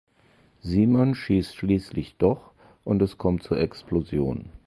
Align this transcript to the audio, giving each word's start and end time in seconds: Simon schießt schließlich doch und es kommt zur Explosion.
Simon 0.63 1.13
schießt 1.13 1.55
schließlich 1.57 2.15
doch 2.17 2.53
und 2.83 3.03
es 3.03 3.19
kommt 3.19 3.43
zur 3.43 3.59
Explosion. 3.59 4.49